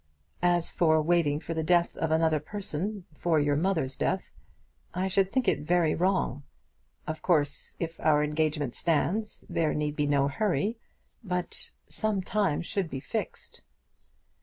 "As 0.41 0.71
for 0.71 0.99
waiting 0.99 1.39
for 1.39 1.53
the 1.53 1.61
death 1.61 1.95
of 1.95 2.09
another 2.09 2.39
person, 2.39 3.05
for 3.13 3.39
your 3.39 3.55
mother's 3.55 3.95
death, 3.95 4.23
I 4.95 5.07
should 5.07 5.31
think 5.31 5.47
it 5.47 5.59
very 5.59 5.93
wrong. 5.93 6.41
Of 7.05 7.21
course, 7.21 7.75
if 7.79 7.99
our 7.99 8.23
engagement 8.23 8.73
stands 8.73 9.45
there 9.47 9.75
need 9.75 9.95
be 9.95 10.07
no 10.07 10.27
hurry; 10.27 10.79
but 11.23 11.69
some 11.87 12.23
time 12.23 12.63
should 12.63 12.89
be 12.89 12.99
fixed." 12.99 13.61